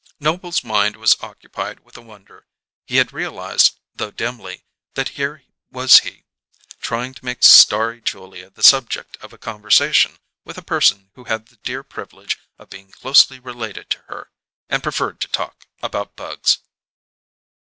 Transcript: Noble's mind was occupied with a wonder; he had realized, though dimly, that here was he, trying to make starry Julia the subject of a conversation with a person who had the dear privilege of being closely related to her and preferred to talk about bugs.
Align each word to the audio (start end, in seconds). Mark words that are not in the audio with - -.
Noble's 0.19 0.63
mind 0.63 0.95
was 0.95 1.15
occupied 1.21 1.81
with 1.81 1.95
a 1.95 2.01
wonder; 2.01 2.47
he 2.87 2.95
had 2.95 3.13
realized, 3.13 3.77
though 3.93 4.09
dimly, 4.09 4.63
that 4.95 5.09
here 5.09 5.43
was 5.69 5.99
he, 5.99 6.25
trying 6.79 7.13
to 7.13 7.23
make 7.23 7.43
starry 7.43 8.01
Julia 8.01 8.49
the 8.49 8.63
subject 8.63 9.15
of 9.17 9.31
a 9.31 9.37
conversation 9.37 10.17
with 10.43 10.57
a 10.57 10.63
person 10.63 11.11
who 11.13 11.25
had 11.25 11.49
the 11.49 11.57
dear 11.57 11.83
privilege 11.83 12.39
of 12.57 12.71
being 12.71 12.89
closely 12.89 13.39
related 13.39 13.91
to 13.91 13.99
her 14.07 14.31
and 14.69 14.81
preferred 14.81 15.21
to 15.21 15.27
talk 15.27 15.67
about 15.83 16.15
bugs. 16.15 16.57